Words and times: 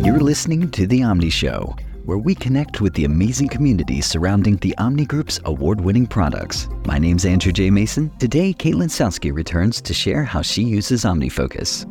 You're 0.00 0.18
listening 0.18 0.70
to 0.72 0.86
The 0.86 1.02
Omni 1.02 1.30
Show, 1.30 1.76
where 2.04 2.18
we 2.18 2.34
connect 2.34 2.80
with 2.80 2.94
the 2.94 3.04
amazing 3.04 3.48
community 3.48 4.00
surrounding 4.00 4.56
the 4.56 4.76
Omni 4.78 5.04
Group's 5.04 5.38
award 5.44 5.80
winning 5.80 6.06
products. 6.06 6.68
My 6.86 6.98
name's 6.98 7.24
Andrew 7.24 7.52
J. 7.52 7.70
Mason. 7.70 8.10
Today, 8.18 8.52
Kaitlin 8.52 8.90
Salzke 8.90 9.32
returns 9.32 9.80
to 9.82 9.94
share 9.94 10.24
how 10.24 10.42
she 10.42 10.62
uses 10.62 11.04
OmniFocus. 11.04 11.86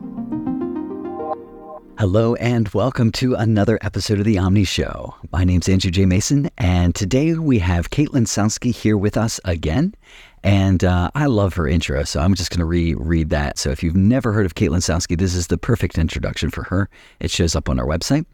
Hello 2.00 2.34
and 2.36 2.68
welcome 2.70 3.12
to 3.12 3.36
another 3.36 3.78
episode 3.82 4.18
of 4.18 4.26
the 4.26 4.40
Omni 4.40 4.64
Show. 4.64 5.14
My 5.32 5.44
name's 5.44 5.70
Andrew 5.70 5.92
J. 5.92 6.08
Mason, 6.08 6.50
and 6.58 6.96
today 6.96 7.34
we 7.36 7.60
have 7.60 7.92
Kaitlin 7.92 8.26
Salzke 8.26 8.74
here 8.74 8.98
with 8.98 9.16
us 9.16 9.40
again. 9.46 9.94
And 10.44 10.84
uh, 10.84 11.12
I 11.14 11.28
love 11.28 11.54
her 11.54 11.68
intro, 11.68 12.04
so 12.04 12.20
I'm 12.20 12.34
just 12.34 12.50
going 12.50 12.60
to 12.60 12.66
reread 12.66 13.30
that. 13.30 13.60
So 13.60 13.70
if 13.70 13.84
you've 13.84 13.96
never 13.96 14.34
heard 14.34 14.46
of 14.46 14.56
Kaitlin 14.56 14.80
Salzke, 14.80 15.18
this 15.18 15.36
is 15.36 15.48
the 15.48 15.58
perfect 15.58 15.98
introduction 15.98 16.50
for 16.50 16.64
her. 16.64 16.90
It 17.20 17.30
shows 17.30 17.56
up 17.56 17.70
on 17.70 17.80
our 17.80 17.86
website. 17.86 18.26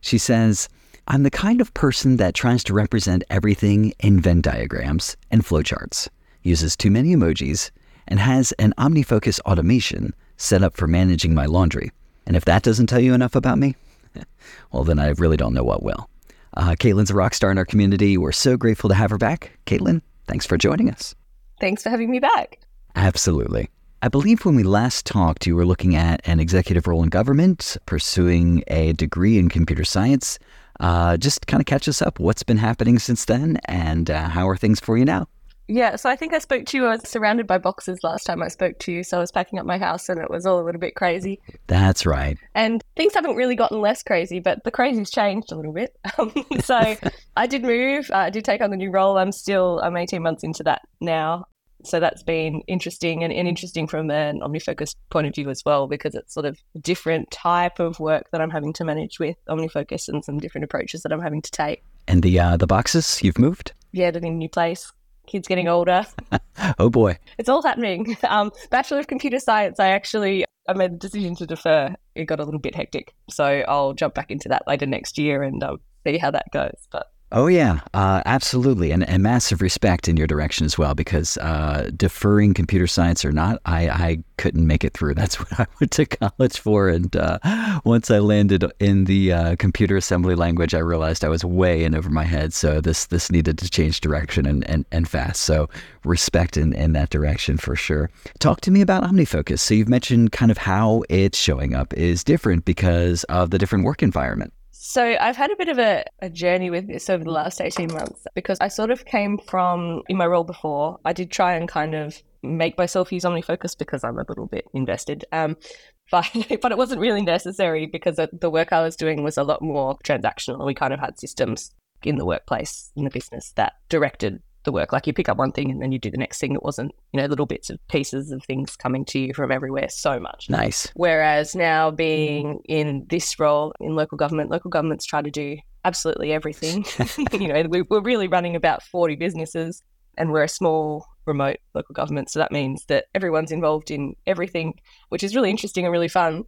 She 0.00 0.18
says, 0.18 0.68
I'm 1.08 1.22
the 1.22 1.30
kind 1.30 1.60
of 1.60 1.72
person 1.74 2.16
that 2.16 2.34
tries 2.34 2.64
to 2.64 2.74
represent 2.74 3.24
everything 3.30 3.92
in 4.00 4.20
Venn 4.20 4.42
diagrams 4.42 5.16
and 5.30 5.44
flowcharts, 5.44 6.08
uses 6.42 6.76
too 6.76 6.90
many 6.90 7.14
emojis, 7.14 7.70
and 8.08 8.20
has 8.20 8.52
an 8.52 8.74
OmniFocus 8.76 9.40
automation 9.40 10.14
set 10.36 10.62
up 10.62 10.76
for 10.76 10.86
managing 10.86 11.34
my 11.34 11.46
laundry. 11.46 11.90
And 12.26 12.36
if 12.36 12.44
that 12.44 12.62
doesn't 12.62 12.86
tell 12.86 13.00
you 13.00 13.14
enough 13.14 13.34
about 13.34 13.58
me, 13.58 13.76
well, 14.72 14.84
then 14.84 14.98
I 14.98 15.08
really 15.10 15.36
don't 15.36 15.54
know 15.54 15.64
what 15.64 15.82
will. 15.82 16.08
Uh, 16.56 16.74
Kaitlin's 16.78 17.10
a 17.10 17.14
rock 17.14 17.34
star 17.34 17.50
in 17.50 17.58
our 17.58 17.64
community. 17.64 18.16
We're 18.16 18.32
so 18.32 18.56
grateful 18.56 18.88
to 18.88 18.94
have 18.94 19.10
her 19.10 19.18
back. 19.18 19.58
Kaitlin, 19.66 20.02
thanks 20.26 20.46
for 20.46 20.56
joining 20.56 20.90
us. 20.90 21.14
Thanks 21.64 21.82
for 21.82 21.88
having 21.88 22.10
me 22.10 22.18
back. 22.18 22.58
Absolutely. 22.94 23.70
I 24.02 24.08
believe 24.08 24.44
when 24.44 24.54
we 24.54 24.64
last 24.64 25.06
talked, 25.06 25.46
you 25.46 25.56
were 25.56 25.64
looking 25.64 25.96
at 25.96 26.20
an 26.28 26.38
executive 26.38 26.86
role 26.86 27.02
in 27.02 27.08
government, 27.08 27.78
pursuing 27.86 28.62
a 28.66 28.92
degree 28.92 29.38
in 29.38 29.48
computer 29.48 29.82
science. 29.82 30.38
Uh, 30.78 31.16
just 31.16 31.46
kind 31.46 31.62
of 31.62 31.66
catch 31.66 31.88
us 31.88 32.02
up. 32.02 32.20
What's 32.20 32.42
been 32.42 32.58
happening 32.58 32.98
since 32.98 33.24
then, 33.24 33.58
and 33.64 34.10
uh, 34.10 34.28
how 34.28 34.46
are 34.46 34.58
things 34.58 34.78
for 34.78 34.98
you 34.98 35.06
now? 35.06 35.26
Yeah, 35.66 35.96
so 35.96 36.10
I 36.10 36.16
think 36.16 36.34
I 36.34 36.38
spoke 36.38 36.66
to 36.66 36.76
you. 36.76 36.84
I 36.84 36.96
was 36.96 37.08
surrounded 37.08 37.46
by 37.46 37.56
boxes 37.56 38.04
last 38.04 38.24
time 38.24 38.42
I 38.42 38.48
spoke 38.48 38.78
to 38.80 38.92
you. 38.92 39.02
So 39.02 39.16
I 39.16 39.20
was 39.20 39.32
packing 39.32 39.58
up 39.58 39.64
my 39.64 39.78
house 39.78 40.10
and 40.10 40.20
it 40.20 40.28
was 40.28 40.44
all 40.44 40.60
a 40.60 40.64
little 40.64 40.80
bit 40.80 40.94
crazy. 40.94 41.40
That's 41.66 42.04
right. 42.04 42.36
And 42.54 42.84
things 42.96 43.14
haven't 43.14 43.36
really 43.36 43.56
gotten 43.56 43.80
less 43.80 44.02
crazy, 44.02 44.40
but 44.40 44.62
the 44.64 44.70
crazy's 44.70 45.10
changed 45.10 45.50
a 45.52 45.56
little 45.56 45.72
bit. 45.72 45.96
Um, 46.18 46.32
so 46.60 46.96
I 47.36 47.46
did 47.46 47.62
move. 47.62 48.10
I 48.12 48.28
did 48.28 48.44
take 48.44 48.60
on 48.60 48.70
the 48.70 48.76
new 48.76 48.90
role. 48.90 49.16
I'm 49.16 49.32
still, 49.32 49.80
I'm 49.82 49.96
18 49.96 50.22
months 50.22 50.44
into 50.44 50.62
that 50.64 50.82
now. 51.00 51.46
So 51.84 52.00
that's 52.00 52.22
been 52.22 52.62
interesting 52.66 53.22
and, 53.22 53.32
and 53.32 53.46
interesting 53.46 53.86
from 53.86 54.10
an 54.10 54.40
OmniFocus 54.40 54.94
point 55.10 55.26
of 55.26 55.34
view 55.34 55.50
as 55.50 55.64
well, 55.64 55.86
because 55.86 56.14
it's 56.14 56.32
sort 56.32 56.46
of 56.46 56.58
a 56.74 56.78
different 56.78 57.30
type 57.30 57.78
of 57.78 58.00
work 58.00 58.30
that 58.32 58.40
I'm 58.40 58.50
having 58.50 58.72
to 58.74 58.84
manage 58.84 59.18
with 59.18 59.36
OmniFocus 59.48 60.08
and 60.08 60.24
some 60.24 60.38
different 60.38 60.64
approaches 60.64 61.02
that 61.02 61.12
I'm 61.12 61.20
having 61.20 61.42
to 61.42 61.50
take. 61.50 61.82
And 62.08 62.22
the 62.22 62.38
uh, 62.38 62.56
the 62.56 62.66
boxes 62.66 63.22
you've 63.22 63.38
moved? 63.38 63.72
Yeah, 63.92 64.08
in 64.08 64.24
a 64.24 64.30
new 64.30 64.48
place 64.48 64.92
kids 65.26 65.48
getting 65.48 65.68
older. 65.68 66.06
oh 66.78 66.90
boy. 66.90 67.18
It's 67.38 67.48
all 67.48 67.62
happening. 67.62 68.16
Um, 68.34 68.50
Bachelor 68.70 68.98
of 68.98 69.06
Computer 69.06 69.38
Science, 69.38 69.78
I 69.78 69.88
actually 69.88 70.44
I 70.68 70.72
made 70.72 70.92
the 70.92 70.96
decision 70.96 71.36
to 71.36 71.46
defer. 71.46 71.94
It 72.14 72.24
got 72.24 72.40
a 72.40 72.44
little 72.44 72.58
bit 72.58 72.74
hectic. 72.74 73.14
So 73.30 73.44
I'll 73.44 73.92
jump 73.92 74.14
back 74.14 74.30
into 74.30 74.48
that 74.48 74.62
later 74.66 74.86
next 74.86 75.18
year 75.18 75.42
and 75.42 75.62
um, 75.62 75.80
see 76.06 76.18
how 76.18 76.30
that 76.30 76.46
goes. 76.52 76.88
But 76.90 77.12
Oh 77.36 77.48
yeah, 77.48 77.80
uh, 77.94 78.22
absolutely, 78.26 78.92
and, 78.92 79.02
and 79.08 79.20
massive 79.20 79.60
respect 79.60 80.06
in 80.06 80.16
your 80.16 80.28
direction 80.28 80.64
as 80.64 80.78
well. 80.78 80.94
Because 80.94 81.36
uh, 81.38 81.90
deferring 81.96 82.54
computer 82.54 82.86
science 82.86 83.24
or 83.24 83.32
not, 83.32 83.60
I, 83.66 83.88
I 83.88 84.18
couldn't 84.38 84.68
make 84.68 84.84
it 84.84 84.94
through. 84.94 85.14
That's 85.16 85.40
what 85.40 85.58
I 85.58 85.66
went 85.80 85.90
to 85.92 86.06
college 86.06 86.60
for, 86.60 86.88
and 86.88 87.14
uh, 87.16 87.40
once 87.84 88.08
I 88.08 88.20
landed 88.20 88.64
in 88.78 89.06
the 89.06 89.32
uh, 89.32 89.56
computer 89.56 89.96
assembly 89.96 90.36
language, 90.36 90.74
I 90.74 90.78
realized 90.78 91.24
I 91.24 91.28
was 91.28 91.44
way 91.44 91.82
in 91.82 91.96
over 91.96 92.08
my 92.08 92.22
head. 92.22 92.52
So 92.52 92.80
this 92.80 93.06
this 93.06 93.32
needed 93.32 93.58
to 93.58 93.68
change 93.68 94.00
direction 94.00 94.46
and, 94.46 94.64
and, 94.70 94.86
and 94.92 95.08
fast. 95.08 95.42
So 95.42 95.68
respect 96.04 96.56
in, 96.56 96.72
in 96.72 96.92
that 96.92 97.10
direction 97.10 97.56
for 97.56 97.74
sure. 97.74 98.10
Talk 98.38 98.60
to 98.60 98.70
me 98.70 98.80
about 98.80 99.02
OmniFocus. 99.02 99.58
So 99.58 99.74
you've 99.74 99.88
mentioned 99.88 100.30
kind 100.30 100.52
of 100.52 100.58
how 100.58 101.02
it's 101.08 101.36
showing 101.36 101.74
up 101.74 101.92
is 101.94 102.22
different 102.22 102.64
because 102.64 103.24
of 103.24 103.50
the 103.50 103.58
different 103.58 103.84
work 103.84 104.04
environment. 104.04 104.52
So 104.86 105.16
I've 105.18 105.38
had 105.38 105.50
a 105.50 105.56
bit 105.56 105.70
of 105.70 105.78
a, 105.78 106.04
a, 106.20 106.28
journey 106.28 106.68
with 106.68 106.88
this 106.88 107.08
over 107.08 107.24
the 107.24 107.30
last 107.30 107.58
18 107.58 107.90
months 107.90 108.26
because 108.34 108.58
I 108.60 108.68
sort 108.68 108.90
of 108.90 109.06
came 109.06 109.38
from, 109.38 110.02
in 110.10 110.18
my 110.18 110.26
role 110.26 110.44
before, 110.44 110.98
I 111.06 111.14
did 111.14 111.30
try 111.30 111.54
and 111.54 111.66
kind 111.66 111.94
of 111.94 112.22
make 112.42 112.76
myself 112.76 113.10
use 113.10 113.24
OmniFocus 113.24 113.78
because 113.78 114.04
I'm 114.04 114.18
a 114.18 114.26
little 114.28 114.44
bit 114.44 114.66
invested. 114.74 115.24
Um, 115.32 115.56
but, 116.10 116.30
but 116.60 116.70
it 116.70 116.76
wasn't 116.76 117.00
really 117.00 117.22
necessary 117.22 117.86
because 117.86 118.20
the 118.30 118.50
work 118.50 118.74
I 118.74 118.82
was 118.82 118.94
doing 118.94 119.22
was 119.22 119.38
a 119.38 119.42
lot 119.42 119.62
more 119.62 119.96
transactional. 120.04 120.66
We 120.66 120.74
kind 120.74 120.92
of 120.92 121.00
had 121.00 121.18
systems 121.18 121.70
in 122.02 122.18
the 122.18 122.26
workplace, 122.26 122.92
in 122.94 123.04
the 123.04 123.10
business 123.10 123.54
that 123.56 123.72
directed 123.88 124.42
the 124.64 124.72
work. 124.72 124.92
Like 124.92 125.06
you 125.06 125.12
pick 125.12 125.28
up 125.28 125.38
one 125.38 125.52
thing 125.52 125.70
and 125.70 125.80
then 125.80 125.92
you 125.92 125.98
do 125.98 126.10
the 126.10 126.18
next 126.18 126.38
thing. 126.38 126.54
It 126.54 126.62
wasn't, 126.62 126.92
you 127.12 127.20
know, 127.20 127.26
little 127.26 127.46
bits 127.46 127.70
of 127.70 127.78
pieces 127.88 128.30
of 128.30 128.42
things 128.44 128.76
coming 128.76 129.04
to 129.06 129.18
you 129.18 129.34
from 129.34 129.52
everywhere 129.52 129.88
so 129.88 130.18
much. 130.18 130.50
Nice. 130.50 130.90
Whereas 130.94 131.54
now 131.54 131.90
being 131.90 132.60
in 132.68 133.06
this 133.08 133.38
role 133.38 133.72
in 133.80 133.94
local 133.94 134.16
government, 134.16 134.50
local 134.50 134.70
governments 134.70 135.04
try 135.04 135.22
to 135.22 135.30
do 135.30 135.58
absolutely 135.84 136.32
everything. 136.32 136.84
you 137.32 137.48
know, 137.48 137.62
we, 137.68 137.82
we're 137.82 138.00
really 138.00 138.28
running 138.28 138.56
about 138.56 138.82
40 138.82 139.16
businesses 139.16 139.82
and 140.16 140.30
we're 140.32 140.44
a 140.44 140.48
small 140.48 141.06
remote 141.26 141.56
local 141.74 141.92
government. 141.92 142.30
So 142.30 142.38
that 142.38 142.52
means 142.52 142.84
that 142.86 143.06
everyone's 143.14 143.52
involved 143.52 143.90
in 143.90 144.14
everything, 144.26 144.74
which 145.08 145.22
is 145.22 145.34
really 145.34 145.50
interesting 145.50 145.84
and 145.84 145.92
really 145.92 146.08
fun, 146.08 146.44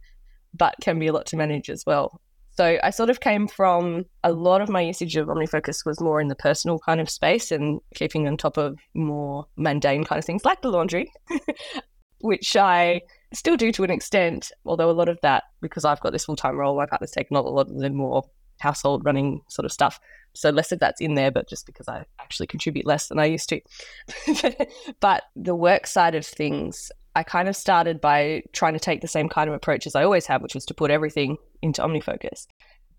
but 0.53 0.75
can 0.81 0.99
be 0.99 1.07
a 1.07 1.13
lot 1.13 1.25
to 1.27 1.37
manage 1.37 1.69
as 1.69 1.85
well. 1.85 2.21
So 2.57 2.79
I 2.83 2.89
sort 2.89 3.11
of 3.11 3.19
came 3.19 3.47
from 3.47 4.05
a 4.23 4.31
lot 4.31 4.61
of 4.61 4.69
my 4.69 4.81
usage 4.81 5.15
of 5.15 5.27
OmniFocus 5.27 5.85
was 5.85 6.01
more 6.01 6.19
in 6.19 6.27
the 6.27 6.35
personal 6.35 6.79
kind 6.79 6.99
of 6.99 7.07
space 7.07 7.51
and 7.51 7.79
keeping 7.93 8.27
on 8.27 8.35
top 8.35 8.57
of 8.57 8.79
more 8.95 9.45
mundane 9.57 10.03
kind 10.03 10.17
of 10.17 10.25
things 10.25 10.43
like 10.43 10.63
the 10.63 10.71
laundry, 10.71 11.11
which 12.21 12.55
I 12.55 13.01
still 13.31 13.57
do 13.57 13.71
to 13.73 13.83
an 13.83 13.91
extent, 13.91 14.51
although 14.65 14.89
a 14.89 14.91
lot 14.91 15.07
of 15.07 15.19
that, 15.21 15.43
because 15.61 15.85
I've 15.85 15.99
got 15.99 16.13
this 16.13 16.25
full 16.25 16.35
time 16.35 16.57
role, 16.57 16.75
my 16.75 16.87
partner's 16.87 17.11
taken 17.11 17.37
on 17.37 17.45
a 17.45 17.49
lot 17.49 17.69
of 17.69 17.77
the 17.77 17.91
more 17.91 18.23
household 18.59 19.05
running 19.05 19.41
sort 19.49 19.65
of 19.65 19.71
stuff. 19.71 19.99
So 20.33 20.49
less 20.49 20.71
of 20.71 20.79
that's 20.79 20.99
in 20.99 21.13
there, 21.13 21.29
but 21.29 21.47
just 21.47 21.67
because 21.67 21.87
I 21.87 22.05
actually 22.19 22.47
contribute 22.47 22.87
less 22.87 23.07
than 23.07 23.19
I 23.19 23.25
used 23.25 23.49
to. 23.49 23.61
but 24.99 25.23
the 25.35 25.55
work 25.55 25.85
side 25.85 26.15
of 26.15 26.25
things, 26.25 26.91
I 27.17 27.23
kind 27.23 27.49
of 27.49 27.55
started 27.55 27.99
by 27.99 28.43
trying 28.53 28.73
to 28.73 28.79
take 28.79 29.01
the 29.01 29.07
same 29.07 29.27
kind 29.27 29.49
of 29.49 29.55
approach 29.55 29.87
as 29.87 29.95
I 29.95 30.03
always 30.03 30.27
have, 30.27 30.43
which 30.43 30.53
was 30.53 30.65
to 30.65 30.75
put 30.75 30.91
everything 30.91 31.37
into 31.63 31.81
OmniFocus. 31.81 32.45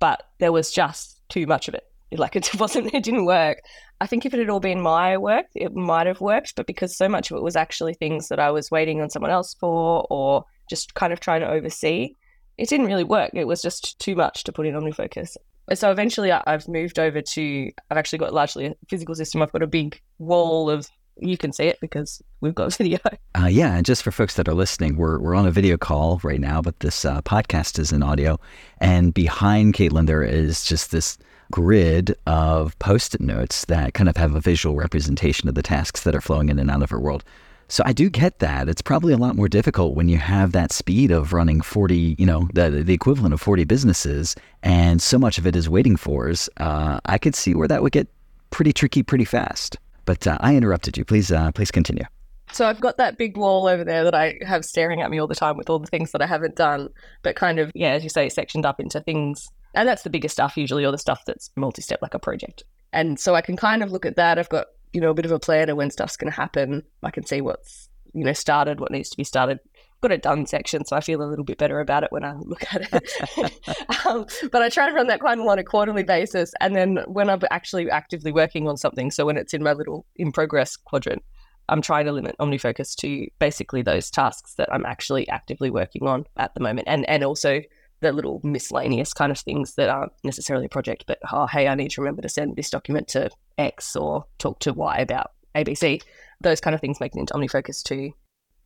But 0.00 0.24
there 0.40 0.50
was 0.50 0.72
just 0.72 1.22
too 1.28 1.46
much 1.46 1.68
of 1.68 1.74
it. 1.74 1.84
Like 2.10 2.34
it 2.34 2.52
wasn't, 2.58 2.92
it 2.92 3.04
didn't 3.04 3.26
work. 3.26 3.60
I 4.00 4.08
think 4.08 4.26
if 4.26 4.34
it 4.34 4.40
had 4.40 4.50
all 4.50 4.58
been 4.58 4.80
my 4.80 5.16
work, 5.16 5.46
it 5.54 5.72
might 5.72 6.08
have 6.08 6.20
worked. 6.20 6.56
But 6.56 6.66
because 6.66 6.96
so 6.96 7.08
much 7.08 7.30
of 7.30 7.36
it 7.36 7.44
was 7.44 7.54
actually 7.54 7.94
things 7.94 8.26
that 8.26 8.40
I 8.40 8.50
was 8.50 8.72
waiting 8.72 9.00
on 9.00 9.08
someone 9.08 9.30
else 9.30 9.54
for 9.54 10.04
or 10.10 10.44
just 10.68 10.94
kind 10.94 11.12
of 11.12 11.20
trying 11.20 11.42
to 11.42 11.50
oversee, 11.50 12.16
it 12.56 12.68
didn't 12.68 12.86
really 12.86 13.04
work. 13.04 13.30
It 13.34 13.46
was 13.46 13.62
just 13.62 14.00
too 14.00 14.16
much 14.16 14.42
to 14.44 14.52
put 14.52 14.66
in 14.66 14.74
OmniFocus. 14.74 15.36
So 15.74 15.92
eventually 15.92 16.32
I've 16.32 16.66
moved 16.66 16.98
over 16.98 17.22
to, 17.22 17.70
I've 17.88 17.98
actually 17.98 18.18
got 18.18 18.34
largely 18.34 18.66
a 18.66 18.74
physical 18.88 19.14
system. 19.14 19.42
I've 19.42 19.52
got 19.52 19.62
a 19.62 19.68
big 19.68 20.00
wall 20.18 20.70
of 20.70 20.88
you 21.20 21.36
can 21.36 21.52
see 21.52 21.64
it 21.64 21.80
because 21.80 22.22
we've 22.40 22.54
got 22.54 22.74
video. 22.78 22.98
Uh, 23.38 23.46
yeah, 23.46 23.74
and 23.74 23.86
just 23.86 24.02
for 24.02 24.10
folks 24.10 24.34
that 24.36 24.48
are 24.48 24.54
listening, 24.54 24.96
we're 24.96 25.18
we're 25.18 25.34
on 25.34 25.46
a 25.46 25.50
video 25.50 25.76
call 25.76 26.20
right 26.22 26.40
now, 26.40 26.60
but 26.60 26.78
this 26.80 27.04
uh, 27.04 27.20
podcast 27.22 27.78
is 27.78 27.92
in 27.92 28.02
audio. 28.02 28.38
And 28.80 29.12
behind 29.12 29.74
Kaitlin, 29.74 30.06
there 30.06 30.22
is 30.22 30.64
just 30.64 30.90
this 30.90 31.18
grid 31.50 32.14
of 32.26 32.78
post-it 32.78 33.20
notes 33.20 33.64
that 33.66 33.94
kind 33.94 34.08
of 34.08 34.16
have 34.16 34.34
a 34.34 34.40
visual 34.40 34.76
representation 34.76 35.48
of 35.48 35.54
the 35.54 35.62
tasks 35.62 36.02
that 36.02 36.14
are 36.14 36.20
flowing 36.20 36.50
in 36.50 36.58
and 36.58 36.70
out 36.70 36.82
of 36.82 36.90
her 36.90 37.00
world. 37.00 37.24
So 37.70 37.82
I 37.84 37.92
do 37.92 38.08
get 38.08 38.38
that. 38.38 38.68
It's 38.68 38.80
probably 38.80 39.12
a 39.12 39.18
lot 39.18 39.36
more 39.36 39.48
difficult 39.48 39.94
when 39.94 40.08
you 40.08 40.16
have 40.16 40.52
that 40.52 40.72
speed 40.72 41.10
of 41.10 41.34
running 41.34 41.60
40, 41.60 42.16
you 42.18 42.24
know, 42.24 42.48
the, 42.54 42.70
the 42.70 42.94
equivalent 42.94 43.34
of 43.34 43.42
40 43.42 43.64
businesses, 43.64 44.34
and 44.62 45.02
so 45.02 45.18
much 45.18 45.36
of 45.36 45.46
it 45.46 45.54
is 45.54 45.68
waiting 45.68 45.96
for 45.96 46.30
us. 46.30 46.48
Uh, 46.56 46.98
I 47.04 47.18
could 47.18 47.34
see 47.34 47.54
where 47.54 47.68
that 47.68 47.82
would 47.82 47.92
get 47.92 48.08
pretty 48.50 48.72
tricky 48.72 49.02
pretty 49.02 49.26
fast. 49.26 49.76
But 50.08 50.26
uh, 50.26 50.38
I 50.40 50.56
interrupted 50.56 50.96
you. 50.96 51.04
Please, 51.04 51.30
uh, 51.30 51.52
please 51.52 51.70
continue. 51.70 52.04
So 52.50 52.66
I've 52.66 52.80
got 52.80 52.96
that 52.96 53.18
big 53.18 53.36
wall 53.36 53.68
over 53.68 53.84
there 53.84 54.04
that 54.04 54.14
I 54.14 54.38
have 54.40 54.64
staring 54.64 55.02
at 55.02 55.10
me 55.10 55.18
all 55.18 55.26
the 55.26 55.34
time 55.34 55.58
with 55.58 55.68
all 55.68 55.78
the 55.78 55.86
things 55.86 56.12
that 56.12 56.22
I 56.22 56.26
haven't 56.26 56.56
done, 56.56 56.88
but 57.22 57.36
kind 57.36 57.58
of, 57.58 57.70
yeah, 57.74 57.90
as 57.90 58.02
you 58.02 58.08
say, 58.08 58.30
sectioned 58.30 58.64
up 58.64 58.80
into 58.80 59.02
things. 59.02 59.46
And 59.74 59.86
that's 59.86 60.04
the 60.04 60.08
bigger 60.08 60.28
stuff 60.28 60.56
usually, 60.56 60.82
or 60.82 60.92
the 60.92 60.96
stuff 60.96 61.24
that's 61.26 61.50
multi-step 61.56 62.00
like 62.00 62.14
a 62.14 62.18
project. 62.18 62.64
And 62.90 63.20
so 63.20 63.34
I 63.34 63.42
can 63.42 63.54
kind 63.54 63.82
of 63.82 63.92
look 63.92 64.06
at 64.06 64.16
that. 64.16 64.38
I've 64.38 64.48
got, 64.48 64.68
you 64.94 65.00
know, 65.02 65.10
a 65.10 65.14
bit 65.14 65.26
of 65.26 65.30
a 65.30 65.38
plan 65.38 65.68
of 65.68 65.76
when 65.76 65.90
stuff's 65.90 66.16
going 66.16 66.32
to 66.32 66.36
happen. 66.40 66.84
I 67.02 67.10
can 67.10 67.26
see 67.26 67.42
what's, 67.42 67.90
you 68.14 68.24
know, 68.24 68.32
started, 68.32 68.80
what 68.80 68.90
needs 68.90 69.10
to 69.10 69.16
be 69.18 69.24
started, 69.24 69.58
got 70.00 70.12
a 70.12 70.18
done 70.18 70.46
section, 70.46 70.84
so 70.84 70.96
I 70.96 71.00
feel 71.00 71.22
a 71.22 71.26
little 71.26 71.44
bit 71.44 71.58
better 71.58 71.80
about 71.80 72.04
it 72.04 72.12
when 72.12 72.24
I 72.24 72.34
look 72.34 72.62
at 72.72 72.88
it. 72.92 74.06
um, 74.06 74.26
but 74.50 74.62
I 74.62 74.68
try 74.68 74.88
to 74.88 74.94
run 74.94 75.08
that 75.08 75.20
quite 75.20 75.38
on 75.38 75.58
a 75.58 75.64
quarterly 75.64 76.02
basis, 76.02 76.52
and 76.60 76.74
then 76.76 76.98
when 77.06 77.28
I'm 77.28 77.40
actually 77.50 77.90
actively 77.90 78.32
working 78.32 78.68
on 78.68 78.76
something, 78.76 79.10
so 79.10 79.26
when 79.26 79.36
it's 79.36 79.54
in 79.54 79.62
my 79.62 79.72
little 79.72 80.06
in 80.16 80.32
progress 80.32 80.76
quadrant, 80.76 81.22
I'm 81.68 81.82
trying 81.82 82.06
to 82.06 82.12
limit 82.12 82.36
OmniFocus 82.38 82.94
to 82.96 83.28
basically 83.38 83.82
those 83.82 84.10
tasks 84.10 84.54
that 84.54 84.72
I'm 84.72 84.86
actually 84.86 85.28
actively 85.28 85.70
working 85.70 86.06
on 86.06 86.26
at 86.36 86.54
the 86.54 86.60
moment, 86.60 86.88
and 86.88 87.08
and 87.08 87.24
also 87.24 87.60
the 88.00 88.12
little 88.12 88.40
miscellaneous 88.44 89.12
kind 89.12 89.32
of 89.32 89.38
things 89.38 89.74
that 89.74 89.88
aren't 89.88 90.12
necessarily 90.22 90.66
a 90.66 90.68
project, 90.68 91.04
but 91.06 91.18
oh, 91.32 91.46
hey, 91.46 91.66
I 91.66 91.74
need 91.74 91.90
to 91.92 92.00
remember 92.00 92.22
to 92.22 92.28
send 92.28 92.54
this 92.54 92.70
document 92.70 93.08
to 93.08 93.30
X 93.56 93.96
or 93.96 94.24
talk 94.38 94.60
to 94.60 94.72
Y 94.72 94.98
about 94.98 95.32
ABC. 95.56 96.02
Those 96.40 96.60
kind 96.60 96.74
of 96.74 96.80
things 96.80 97.00
make 97.00 97.16
it 97.16 97.18
into 97.18 97.34
OmniFocus 97.34 97.82
too. 97.82 98.12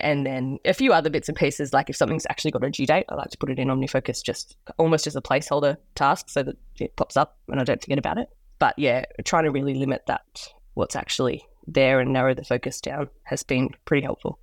And 0.02 0.26
then 0.26 0.58
a 0.64 0.74
few 0.74 0.92
other 0.92 1.08
bits 1.08 1.28
and 1.28 1.38
pieces, 1.38 1.72
like 1.72 1.88
if 1.88 1.96
something's 1.96 2.26
actually 2.28 2.50
got 2.50 2.64
a 2.64 2.70
due 2.70 2.86
date, 2.86 3.06
I 3.08 3.14
like 3.14 3.30
to 3.30 3.38
put 3.38 3.50
it 3.50 3.58
in 3.58 3.68
OmniFocus 3.68 4.22
just 4.22 4.56
almost 4.76 5.06
as 5.06 5.14
a 5.14 5.22
placeholder 5.22 5.76
task 5.94 6.28
so 6.28 6.42
that 6.42 6.56
it 6.80 6.96
pops 6.96 7.16
up 7.16 7.38
and 7.48 7.60
I 7.60 7.64
don't 7.64 7.80
forget 7.80 7.98
about 7.98 8.18
it. 8.18 8.28
But 8.58 8.78
yeah, 8.78 9.04
trying 9.24 9.44
to 9.44 9.50
really 9.50 9.74
limit 9.74 10.02
that, 10.08 10.48
what's 10.74 10.96
actually 10.96 11.44
there 11.66 12.00
and 12.00 12.12
narrow 12.12 12.34
the 12.34 12.44
focus 12.44 12.80
down 12.80 13.08
has 13.22 13.44
been 13.44 13.70
pretty 13.84 14.02
helpful. 14.02 14.38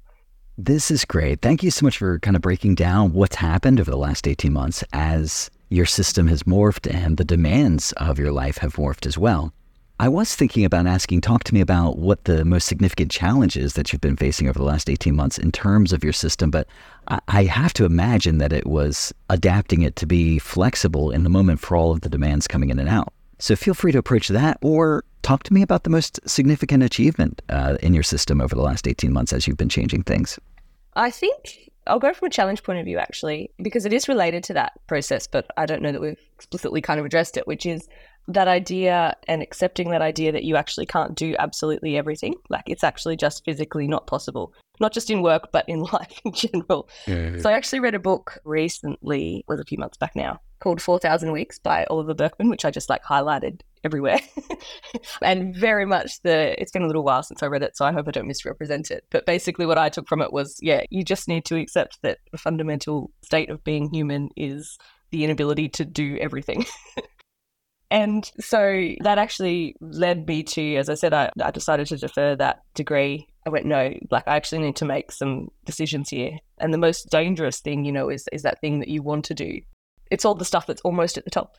This 0.57 0.91
is 0.91 1.05
great. 1.05 1.41
Thank 1.41 1.63
you 1.63 1.71
so 1.71 1.85
much 1.85 1.97
for 1.97 2.19
kind 2.19 2.35
of 2.35 2.41
breaking 2.41 2.75
down 2.75 3.13
what's 3.13 3.35
happened 3.35 3.79
over 3.79 3.91
the 3.91 3.97
last 3.97 4.27
18 4.27 4.51
months 4.51 4.83
as 4.93 5.49
your 5.69 5.85
system 5.85 6.27
has 6.27 6.43
morphed 6.43 6.91
and 6.93 7.17
the 7.17 7.23
demands 7.23 7.91
of 7.93 8.17
your 8.17 8.31
life 8.31 8.57
have 8.57 8.75
morphed 8.75 9.05
as 9.05 9.17
well. 9.17 9.53
I 10.01 10.07
was 10.07 10.33
thinking 10.33 10.63
about 10.63 10.87
asking, 10.87 11.19
talk 11.19 11.43
to 11.43 11.53
me 11.53 11.59
about 11.59 11.97
what 11.97 12.23
the 12.23 12.45
most 12.45 12.67
significant 12.67 13.11
challenges 13.11 13.73
that 13.73 13.91
you've 13.91 13.99
been 13.99 14.15
facing 14.15 14.47
over 14.47 14.57
the 14.57 14.63
last 14.63 14.89
18 14.89 15.13
months 15.13 15.37
in 15.37 15.51
terms 15.51 15.91
of 15.91 16.05
your 16.05 16.13
system. 16.13 16.49
But 16.49 16.67
I 17.27 17.43
have 17.43 17.73
to 17.73 17.83
imagine 17.83 18.37
that 18.37 18.53
it 18.53 18.65
was 18.65 19.13
adapting 19.29 19.81
it 19.81 19.97
to 19.97 20.05
be 20.05 20.39
flexible 20.39 21.11
in 21.11 21.23
the 21.23 21.29
moment 21.29 21.59
for 21.59 21.75
all 21.75 21.91
of 21.91 21.99
the 21.99 22.07
demands 22.07 22.47
coming 22.47 22.69
in 22.69 22.79
and 22.79 22.87
out. 22.87 23.11
So 23.39 23.57
feel 23.57 23.73
free 23.73 23.91
to 23.91 23.97
approach 23.97 24.29
that 24.29 24.57
or 24.61 25.03
talk 25.21 25.43
to 25.43 25.53
me 25.53 25.61
about 25.61 25.83
the 25.83 25.89
most 25.89 26.19
significant 26.25 26.81
achievement 26.81 27.41
uh, 27.49 27.75
in 27.81 27.93
your 27.93 28.03
system 28.03 28.39
over 28.39 28.55
the 28.55 28.61
last 28.61 28.87
18 28.87 29.11
months 29.11 29.33
as 29.33 29.47
you've 29.47 29.57
been 29.57 29.67
changing 29.67 30.03
things. 30.03 30.39
I 30.93 31.11
think 31.11 31.71
I'll 31.87 31.99
go 31.99 32.13
from 32.13 32.27
a 32.27 32.31
challenge 32.31 32.63
point 32.63 32.79
of 32.79 32.85
view, 32.85 32.99
actually, 32.99 33.51
because 33.61 33.85
it 33.85 33.91
is 33.91 34.07
related 34.07 34.45
to 34.45 34.53
that 34.53 34.73
process, 34.87 35.27
but 35.27 35.47
I 35.57 35.65
don't 35.65 35.81
know 35.81 35.91
that 35.91 35.99
we've 35.99 36.19
explicitly 36.35 36.81
kind 36.81 37.01
of 37.01 37.05
addressed 37.05 37.35
it, 37.35 37.47
which 37.47 37.65
is 37.65 37.89
that 38.29 38.47
idea 38.47 39.15
and 39.27 39.41
accepting 39.41 39.89
that 39.89 40.03
idea 40.03 40.31
that 40.31 40.43
you 40.43 40.55
actually 40.55 40.85
can't 40.85 41.15
do 41.15 41.35
absolutely 41.39 41.97
everything. 41.97 42.35
Like 42.49 42.63
it's 42.67 42.83
actually 42.83 43.17
just 43.17 43.43
physically 43.43 43.87
not 43.87 44.05
possible, 44.05 44.53
not 44.79 44.93
just 44.93 45.09
in 45.09 45.23
work, 45.23 45.49
but 45.51 45.65
in 45.67 45.79
life 45.93 46.19
in 46.23 46.31
general. 46.33 46.87
Yeah, 47.07 47.31
yeah. 47.31 47.39
So 47.39 47.49
I 47.49 47.53
actually 47.53 47.79
read 47.79 47.95
a 47.95 47.99
book 47.99 48.37
recently, 48.45 49.43
was 49.47 49.59
a 49.59 49.65
few 49.65 49.79
months 49.79 49.97
back 49.97 50.15
now, 50.15 50.39
called 50.59 50.81
4,000 50.81 51.31
Weeks 51.31 51.57
by 51.57 51.85
Oliver 51.85 52.13
Burkeman, 52.13 52.49
which 52.49 52.65
I 52.65 52.71
just 52.71 52.89
like 52.89 53.03
highlighted 53.03 53.61
everywhere. 53.83 54.19
and 55.23 55.55
very 55.55 55.85
much 55.85 56.21
the, 56.21 56.59
it's 56.61 56.71
been 56.71 56.83
a 56.83 56.87
little 56.87 57.03
while 57.03 57.23
since 57.23 57.41
I 57.41 57.47
read 57.47 57.63
it, 57.63 57.75
so 57.75 57.83
I 57.83 57.91
hope 57.91 58.07
I 58.07 58.11
don't 58.11 58.27
misrepresent 58.27 58.91
it. 58.91 59.05
But 59.09 59.25
basically, 59.25 59.65
what 59.65 59.79
I 59.79 59.89
took 59.89 60.07
from 60.07 60.21
it 60.21 60.31
was 60.31 60.55
yeah, 60.61 60.83
you 60.91 61.03
just 61.03 61.27
need 61.27 61.45
to 61.45 61.55
accept 61.55 61.99
that 62.03 62.19
the 62.31 62.37
fundamental 62.37 63.11
state 63.23 63.49
of 63.49 63.63
being 63.63 63.91
human 63.91 64.29
is 64.37 64.77
the 65.09 65.23
inability 65.23 65.69
to 65.69 65.85
do 65.85 66.17
everything. 66.21 66.65
and 67.91 68.29
so 68.39 68.89
that 69.01 69.17
actually 69.17 69.75
led 69.81 70.27
me 70.27 70.43
to, 70.43 70.75
as 70.75 70.89
I 70.89 70.93
said, 70.93 71.13
I, 71.13 71.31
I 71.43 71.51
decided 71.51 71.87
to 71.87 71.97
defer 71.97 72.35
that 72.35 72.63
degree 72.75 73.27
I 73.45 73.51
went, 73.51 73.65
no, 73.65 73.95
like 74.11 74.27
I 74.27 74.35
actually 74.35 74.59
need 74.59 74.75
to 74.75 74.85
make 74.85 75.11
some 75.11 75.49
decisions 75.65 76.09
here. 76.09 76.37
And 76.59 76.71
the 76.73 76.77
most 76.77 77.09
dangerous 77.09 77.61
thing, 77.61 77.83
you 77.85 77.91
know, 77.91 78.09
is 78.09 78.27
is 78.31 78.43
that 78.43 78.61
thing 78.61 78.79
that 78.79 78.89
you 78.89 79.01
want 79.01 79.25
to 79.25 79.33
do 79.33 79.61
it's 80.11 80.25
all 80.25 80.35
the 80.35 80.45
stuff 80.45 80.65
that's 80.65 80.81
almost 80.81 81.17
at 81.17 81.23
the 81.23 81.29
top, 81.29 81.55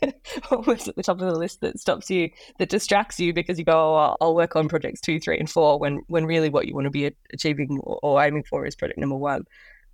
almost 0.50 0.88
at 0.88 0.96
the 0.96 1.02
top 1.02 1.20
of 1.20 1.26
the 1.26 1.38
list 1.38 1.60
that 1.60 1.78
stops 1.78 2.10
you, 2.10 2.30
that 2.58 2.68
distracts 2.68 3.20
you 3.20 3.32
because 3.32 3.58
you 3.58 3.64
go, 3.64 3.72
oh, 3.72 4.16
I'll 4.20 4.34
work 4.34 4.56
on 4.56 4.68
projects 4.68 5.00
two, 5.00 5.20
three, 5.20 5.38
and 5.38 5.48
four 5.48 5.78
when, 5.78 6.02
when 6.08 6.26
really 6.26 6.48
what 6.48 6.66
you 6.66 6.74
want 6.74 6.86
to 6.86 6.90
be 6.90 7.12
achieving 7.32 7.78
or, 7.82 8.22
aiming 8.22 8.44
for 8.50 8.66
is 8.66 8.74
project 8.74 8.98
number 8.98 9.16
one, 9.16 9.44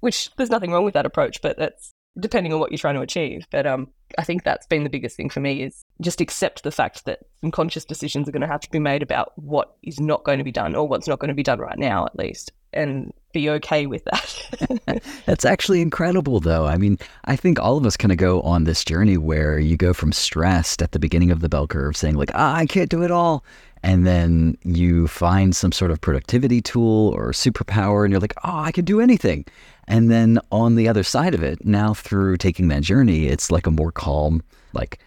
which 0.00 0.31
there's 0.37 0.50
nothing 0.50 0.73
wrong 0.73 0.85
with 0.85 0.94
that 0.94 1.06
approach, 1.06 1.43
but 1.43 1.59
that's 1.59 1.93
depending 2.18 2.52
on 2.52 2.60
what 2.60 2.70
you're 2.70 2.78
trying 2.78 2.96
to 2.96 3.00
achieve. 3.00 3.46
But 3.50 3.66
um, 3.66 3.88
I 4.18 4.24
think 4.24 4.44
that's 4.44 4.66
been 4.66 4.84
the 4.84 4.90
biggest 4.90 5.16
thing 5.16 5.30
for 5.30 5.40
me 5.40 5.62
is 5.62 5.84
just 6.00 6.20
accept 6.20 6.62
the 6.62 6.70
fact 6.70 7.04
that 7.04 7.20
some 7.40 7.50
conscious 7.50 7.84
decisions 7.84 8.28
are 8.28 8.32
going 8.32 8.40
to 8.40 8.46
have 8.46 8.60
to 8.60 8.70
be 8.70 8.78
made 8.78 9.02
about 9.02 9.32
what 9.36 9.76
is 9.82 10.00
not 10.00 10.24
going 10.24 10.38
to 10.38 10.44
be 10.44 10.52
done 10.52 10.74
or 10.74 10.88
what's 10.88 11.08
not 11.08 11.18
going 11.18 11.28
to 11.28 11.34
be 11.34 11.42
done 11.42 11.60
right 11.60 11.78
now, 11.78 12.06
at 12.06 12.16
least 12.16 12.52
and 12.72 13.12
be 13.32 13.48
okay 13.48 13.86
with 13.86 14.04
that. 14.04 15.02
That's 15.26 15.44
actually 15.44 15.80
incredible, 15.80 16.40
though. 16.40 16.66
I 16.66 16.76
mean, 16.76 16.98
I 17.24 17.36
think 17.36 17.58
all 17.58 17.76
of 17.76 17.86
us 17.86 17.96
kind 17.96 18.12
of 18.12 18.18
go 18.18 18.40
on 18.42 18.64
this 18.64 18.84
journey 18.84 19.16
where 19.16 19.58
you 19.58 19.76
go 19.76 19.92
from 19.92 20.12
stressed 20.12 20.82
at 20.82 20.92
the 20.92 20.98
beginning 20.98 21.30
of 21.30 21.40
the 21.40 21.48
bell 21.48 21.66
curve, 21.66 21.96
saying, 21.96 22.16
like, 22.16 22.30
ah, 22.34 22.54
I 22.54 22.66
can't 22.66 22.90
do 22.90 23.02
it 23.02 23.10
all. 23.10 23.44
And 23.82 24.06
then 24.06 24.59
you 24.62 25.09
find 25.09 25.56
some 25.56 25.73
sort 25.73 25.91
of 25.91 26.00
productivity 26.00 26.61
tool 26.61 27.15
or 27.17 27.32
superpower, 27.32 28.05
and 28.05 28.12
you're 28.12 28.21
like, 28.21 28.35
oh, 28.44 28.59
I 28.59 28.73
can 28.73 28.85
do 28.85 29.00
anything. 29.00 29.47
And 29.88 30.11
then 30.11 30.38
on 30.53 30.77
the 30.77 30.87
other 30.87 31.03
side 31.03 31.35
of 31.35 31.43
it, 31.43 31.65
now 31.65 31.94
through 31.94 32.37
taking 32.37 32.69
that 32.69 32.82
journey, 32.82 33.27
it's 33.27 33.50
like 33.50 33.67
a 33.67 33.71
more 33.71 33.91
calm, 33.91 34.43
like, 34.75 34.99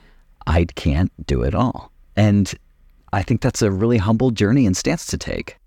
I 0.48 0.66
can't 0.66 1.12
do 1.28 1.44
it 1.44 1.54
all. 1.54 1.92
And 2.16 2.54
I 3.14 3.22
think 3.22 3.42
that's 3.42 3.62
a 3.62 3.72
really 3.72 3.98
humble 3.98 4.32
journey 4.32 4.66
and 4.66 4.76
stance 4.76 5.06
to 5.08 5.18
take. 5.18 5.58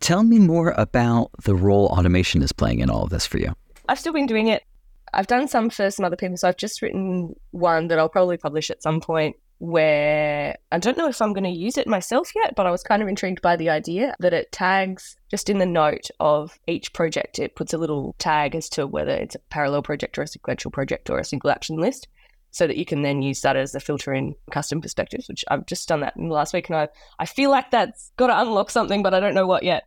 Tell 0.00 0.24
me 0.24 0.38
more 0.38 0.74
about 0.76 1.30
the 1.44 1.54
role 1.54 1.86
automation 1.86 2.42
is 2.42 2.52
playing 2.52 2.80
in 2.80 2.90
all 2.90 3.04
of 3.04 3.10
this 3.10 3.26
for 3.26 3.38
you. 3.38 3.54
I've 3.88 3.98
still 3.98 4.12
been 4.12 4.26
doing 4.26 4.48
it. 4.48 4.64
I've 5.12 5.26
done 5.26 5.48
some 5.48 5.70
for 5.70 5.90
some 5.90 6.04
other 6.04 6.16
people. 6.16 6.36
So 6.36 6.48
I've 6.48 6.56
just 6.56 6.82
written 6.82 7.34
one 7.52 7.88
that 7.88 7.98
I'll 7.98 8.08
probably 8.08 8.36
publish 8.36 8.70
at 8.70 8.82
some 8.82 9.00
point 9.00 9.36
where 9.60 10.56
I 10.72 10.78
don't 10.78 10.96
know 10.96 11.08
if 11.08 11.20
I'm 11.20 11.34
going 11.34 11.44
to 11.44 11.50
use 11.50 11.76
it 11.76 11.86
myself 11.86 12.32
yet, 12.34 12.54
but 12.56 12.66
I 12.66 12.70
was 12.70 12.82
kind 12.82 13.02
of 13.02 13.08
intrigued 13.08 13.42
by 13.42 13.56
the 13.56 13.68
idea 13.68 14.16
that 14.18 14.32
it 14.32 14.50
tags 14.52 15.16
just 15.30 15.50
in 15.50 15.58
the 15.58 15.66
note 15.66 16.08
of 16.18 16.58
each 16.66 16.94
project, 16.94 17.38
it 17.38 17.56
puts 17.56 17.74
a 17.74 17.78
little 17.78 18.14
tag 18.18 18.54
as 18.54 18.70
to 18.70 18.86
whether 18.86 19.12
it's 19.12 19.34
a 19.34 19.40
parallel 19.50 19.82
project 19.82 20.16
or 20.16 20.22
a 20.22 20.26
sequential 20.26 20.70
project 20.70 21.10
or 21.10 21.18
a 21.18 21.24
single 21.24 21.50
action 21.50 21.76
list 21.76 22.08
so 22.52 22.66
that 22.66 22.78
you 22.78 22.86
can 22.86 23.02
then 23.02 23.20
use 23.20 23.42
that 23.42 23.54
as 23.54 23.74
a 23.74 23.80
filter 23.80 24.14
in 24.14 24.34
custom 24.50 24.80
perspectives, 24.80 25.28
which 25.28 25.44
I've 25.48 25.66
just 25.66 25.86
done 25.86 26.00
that 26.00 26.16
in 26.16 26.28
the 26.28 26.34
last 26.34 26.54
week. 26.54 26.70
And 26.70 26.78
I, 26.78 26.88
I 27.18 27.26
feel 27.26 27.50
like 27.50 27.70
that's 27.70 28.12
got 28.16 28.28
to 28.28 28.40
unlock 28.40 28.70
something, 28.70 29.02
but 29.02 29.12
I 29.12 29.20
don't 29.20 29.34
know 29.34 29.46
what 29.46 29.62
yet. 29.62 29.84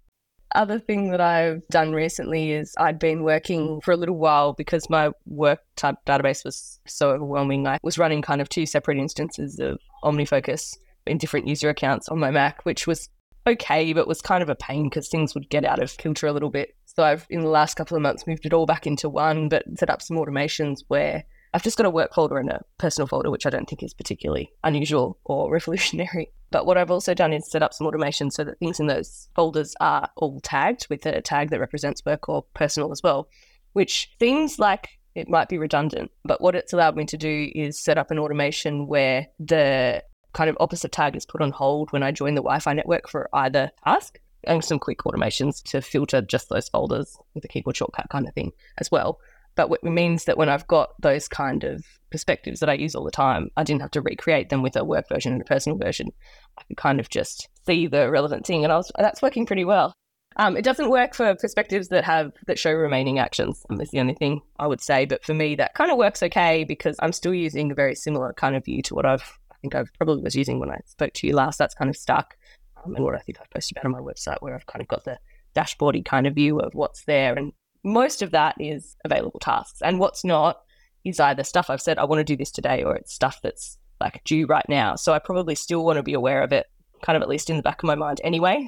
Other 0.55 0.77
thing 0.79 1.09
that 1.11 1.21
I've 1.21 1.67
done 1.69 1.93
recently 1.93 2.51
is 2.51 2.75
I'd 2.77 2.99
been 2.99 3.23
working 3.23 3.81
for 3.81 3.91
a 3.91 3.97
little 3.97 4.17
while 4.17 4.53
because 4.53 4.89
my 4.89 5.11
work 5.25 5.59
type 5.75 5.95
database 6.05 6.45
was 6.45 6.79
so 6.85 7.09
overwhelming. 7.09 7.67
I 7.67 7.79
was 7.81 7.97
running 7.97 8.21
kind 8.21 8.39
of 8.39 8.49
two 8.49 8.67
separate 8.67 8.99
instances 8.99 9.59
of 9.59 9.79
OmniFocus 10.03 10.77
in 11.07 11.17
different 11.17 11.47
user 11.47 11.69
accounts 11.69 12.07
on 12.09 12.19
my 12.19 12.29
Mac, 12.29 12.63
which 12.65 12.85
was 12.85 13.09
okay, 13.47 13.93
but 13.93 14.07
was 14.07 14.21
kind 14.21 14.43
of 14.43 14.49
a 14.49 14.55
pain 14.55 14.85
because 14.85 15.09
things 15.09 15.33
would 15.33 15.49
get 15.49 15.65
out 15.65 15.81
of 15.81 15.97
kilter 15.97 16.27
a 16.27 16.31
little 16.31 16.51
bit. 16.51 16.75
So 16.85 17.03
I've, 17.03 17.25
in 17.29 17.41
the 17.41 17.49
last 17.49 17.75
couple 17.75 17.97
of 17.97 18.03
months, 18.03 18.27
moved 18.27 18.45
it 18.45 18.53
all 18.53 18.67
back 18.67 18.85
into 18.85 19.09
one, 19.09 19.49
but 19.49 19.63
set 19.77 19.89
up 19.89 20.01
some 20.01 20.17
automations 20.17 20.83
where 20.87 21.23
I've 21.53 21.63
just 21.63 21.77
got 21.77 21.85
a 21.85 21.91
work 21.91 22.13
folder 22.13 22.37
and 22.37 22.49
a 22.49 22.63
personal 22.79 23.07
folder, 23.07 23.29
which 23.29 23.45
I 23.45 23.49
don't 23.49 23.69
think 23.69 23.83
is 23.83 23.93
particularly 23.93 24.51
unusual 24.63 25.19
or 25.23 25.51
revolutionary. 25.53 26.31
But 26.51 26.65
what 26.65 26.77
I've 26.77 26.91
also 26.91 27.13
done 27.13 27.33
is 27.33 27.49
set 27.49 27.63
up 27.63 27.73
some 27.73 27.87
automation 27.87 28.31
so 28.31 28.43
that 28.43 28.59
things 28.59 28.79
in 28.79 28.87
those 28.87 29.29
folders 29.35 29.75
are 29.79 30.09
all 30.17 30.39
tagged 30.41 30.87
with 30.89 31.05
a 31.05 31.21
tag 31.21 31.49
that 31.49 31.59
represents 31.59 32.05
work 32.05 32.29
or 32.29 32.43
personal 32.53 32.91
as 32.91 33.01
well, 33.03 33.27
which 33.73 34.11
seems 34.19 34.59
like 34.59 34.89
it 35.15 35.29
might 35.29 35.49
be 35.49 35.57
redundant. 35.57 36.11
But 36.25 36.41
what 36.41 36.55
it's 36.55 36.73
allowed 36.73 36.95
me 36.95 37.05
to 37.05 37.17
do 37.17 37.51
is 37.53 37.79
set 37.79 37.97
up 37.97 38.11
an 38.11 38.19
automation 38.19 38.87
where 38.87 39.27
the 39.39 40.03
kind 40.33 40.49
of 40.49 40.57
opposite 40.59 40.91
tag 40.91 41.15
is 41.15 41.25
put 41.25 41.41
on 41.41 41.51
hold 41.51 41.91
when 41.91 42.03
I 42.03 42.11
join 42.11 42.33
the 42.33 42.41
Wi 42.41 42.59
Fi 42.59 42.73
network 42.73 43.07
for 43.07 43.29
either 43.33 43.71
task 43.83 44.19
and 44.45 44.63
some 44.63 44.79
quick 44.79 44.99
automations 44.99 45.63
to 45.63 45.81
filter 45.81 46.21
just 46.21 46.49
those 46.49 46.69
folders 46.69 47.17
with 47.33 47.45
a 47.45 47.47
keyboard 47.47 47.77
shortcut 47.77 48.09
kind 48.09 48.27
of 48.27 48.33
thing 48.33 48.51
as 48.77 48.91
well. 48.91 49.19
But 49.55 49.69
it 49.71 49.83
means 49.83 50.25
that 50.25 50.37
when 50.37 50.49
I've 50.49 50.67
got 50.67 50.89
those 50.99 51.27
kind 51.27 51.63
of 51.63 51.85
perspectives 52.09 52.59
that 52.59 52.69
I 52.69 52.73
use 52.73 52.95
all 52.95 53.03
the 53.03 53.11
time, 53.11 53.49
I 53.57 53.63
didn't 53.63 53.81
have 53.81 53.91
to 53.91 54.01
recreate 54.01 54.49
them 54.49 54.61
with 54.61 54.75
a 54.75 54.83
work 54.83 55.07
version 55.09 55.33
and 55.33 55.41
a 55.41 55.45
personal 55.45 55.77
version. 55.77 56.09
I 56.57 56.63
could 56.63 56.77
kind 56.77 56.99
of 56.99 57.09
just 57.09 57.49
see 57.65 57.87
the 57.87 58.09
relevant 58.09 58.45
thing, 58.45 58.63
and 58.63 58.73
I 58.73 58.77
was 58.77 58.91
that's 58.97 59.21
working 59.21 59.45
pretty 59.45 59.65
well. 59.65 59.93
Um, 60.35 60.57
it 60.57 60.63
doesn't 60.63 60.89
work 60.89 61.13
for 61.13 61.35
perspectives 61.35 61.89
that 61.89 62.03
have 62.05 62.31
that 62.47 62.57
show 62.57 62.71
remaining 62.71 63.19
actions. 63.19 63.63
That's 63.69 63.91
the 63.91 63.99
only 63.99 64.15
thing 64.15 64.41
I 64.57 64.65
would 64.65 64.81
say. 64.81 65.05
But 65.05 65.23
for 65.23 65.33
me, 65.33 65.55
that 65.55 65.75
kind 65.75 65.91
of 65.91 65.97
works 65.97 66.23
okay 66.23 66.63
because 66.63 66.95
I'm 66.99 67.13
still 67.13 67.33
using 67.33 67.71
a 67.71 67.75
very 67.75 67.95
similar 67.95 68.33
kind 68.33 68.55
of 68.55 68.65
view 68.65 68.81
to 68.83 68.95
what 68.95 69.05
I've 69.05 69.39
I 69.51 69.55
think 69.61 69.75
I 69.75 69.83
probably 69.97 70.23
was 70.23 70.35
using 70.35 70.59
when 70.59 70.71
I 70.71 70.79
spoke 70.85 71.13
to 71.13 71.27
you 71.27 71.35
last. 71.35 71.57
That's 71.57 71.75
kind 71.75 71.89
of 71.89 71.95
stuck, 71.95 72.35
um, 72.83 72.95
and 72.95 73.05
what 73.05 73.15
I 73.15 73.19
think 73.19 73.39
I 73.39 73.45
posted 73.53 73.77
about 73.77 73.85
on 73.85 73.91
my 73.91 73.99
website, 73.99 74.37
where 74.41 74.55
I've 74.55 74.65
kind 74.65 74.81
of 74.81 74.87
got 74.87 75.05
the 75.05 75.19
dashboardy 75.55 76.03
kind 76.03 76.27
of 76.27 76.35
view 76.35 76.59
of 76.59 76.73
what's 76.73 77.05
there 77.05 77.35
and 77.35 77.53
most 77.83 78.21
of 78.21 78.31
that 78.31 78.55
is 78.59 78.95
available 79.05 79.39
tasks. 79.39 79.81
And 79.81 79.99
what's 79.99 80.23
not 80.23 80.61
is 81.03 81.19
either 81.19 81.43
stuff 81.43 81.69
I've 81.69 81.81
said, 81.81 81.97
I 81.97 82.05
want 82.05 82.19
to 82.19 82.23
do 82.23 82.37
this 82.37 82.51
today, 82.51 82.83
or 82.83 82.95
it's 82.95 83.13
stuff 83.13 83.39
that's 83.41 83.77
like 83.99 84.23
due 84.23 84.45
right 84.45 84.65
now. 84.69 84.95
So 84.95 85.13
I 85.13 85.19
probably 85.19 85.55
still 85.55 85.83
want 85.85 85.97
to 85.97 86.03
be 86.03 86.13
aware 86.13 86.41
of 86.41 86.53
it, 86.53 86.67
kind 87.01 87.15
of 87.15 87.21
at 87.21 87.29
least 87.29 87.49
in 87.49 87.57
the 87.57 87.63
back 87.63 87.83
of 87.83 87.87
my 87.87 87.95
mind 87.95 88.21
anyway. 88.23 88.67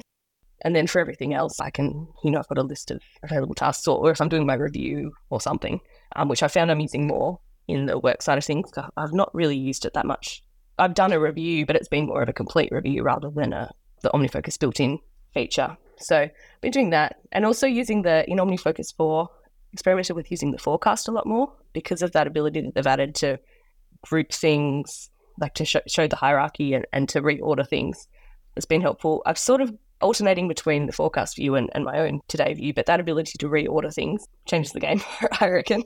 And 0.62 0.74
then 0.74 0.86
for 0.86 1.00
everything 1.00 1.34
else, 1.34 1.60
I 1.60 1.70
can, 1.70 2.08
you 2.24 2.30
know, 2.30 2.38
I've 2.38 2.48
got 2.48 2.58
a 2.58 2.62
list 2.62 2.90
of 2.90 3.02
available 3.22 3.54
tasks, 3.54 3.86
or, 3.86 3.98
or 3.98 4.10
if 4.10 4.20
I'm 4.20 4.28
doing 4.28 4.46
my 4.46 4.54
review 4.54 5.12
or 5.30 5.40
something, 5.40 5.80
um, 6.14 6.28
which 6.28 6.42
I 6.42 6.48
found 6.48 6.70
I'm 6.70 6.80
using 6.80 7.06
more 7.06 7.40
in 7.68 7.86
the 7.86 7.98
work 7.98 8.22
side 8.22 8.38
of 8.38 8.44
things. 8.44 8.70
I've 8.96 9.12
not 9.12 9.34
really 9.34 9.56
used 9.56 9.84
it 9.84 9.94
that 9.94 10.06
much. 10.06 10.42
I've 10.78 10.94
done 10.94 11.12
a 11.12 11.20
review, 11.20 11.66
but 11.66 11.76
it's 11.76 11.88
been 11.88 12.06
more 12.06 12.22
of 12.22 12.28
a 12.28 12.34
complete 12.34 12.70
review 12.70 13.02
rather 13.02 13.30
than 13.30 13.52
a 13.52 13.70
the 14.02 14.10
OmniFocus 14.10 14.58
built-in 14.58 14.98
feature. 15.32 15.76
So 15.98 16.18
I've 16.18 16.60
been 16.60 16.72
doing 16.72 16.90
that 16.90 17.20
and 17.32 17.44
also 17.44 17.66
using 17.66 18.02
the 18.02 18.28
in 18.30 18.38
OmniFocus 18.38 18.94
4 18.96 19.28
experimented 19.72 20.16
with 20.16 20.30
using 20.30 20.52
the 20.52 20.58
forecast 20.58 21.08
a 21.08 21.12
lot 21.12 21.26
more 21.26 21.52
because 21.72 22.02
of 22.02 22.12
that 22.12 22.26
ability 22.26 22.62
that 22.62 22.74
they've 22.74 22.86
added 22.86 23.14
to 23.16 23.38
group 24.02 24.32
things, 24.32 25.10
like 25.38 25.54
to 25.54 25.64
show, 25.64 25.80
show 25.86 26.06
the 26.06 26.16
hierarchy 26.16 26.74
and, 26.74 26.86
and 26.92 27.08
to 27.10 27.20
reorder 27.20 27.66
things. 27.66 28.08
It's 28.56 28.66
been 28.66 28.80
helpful. 28.80 29.22
I've 29.26 29.38
sort 29.38 29.60
of 29.60 29.76
alternating 30.00 30.48
between 30.48 30.86
the 30.86 30.92
forecast 30.92 31.36
view 31.36 31.54
and, 31.54 31.70
and 31.74 31.84
my 31.84 31.98
own 31.98 32.20
today 32.28 32.54
view, 32.54 32.72
but 32.72 32.86
that 32.86 33.00
ability 33.00 33.32
to 33.38 33.48
reorder 33.48 33.92
things 33.92 34.26
changes 34.46 34.72
the 34.72 34.80
game, 34.80 35.02
I 35.40 35.48
reckon. 35.48 35.82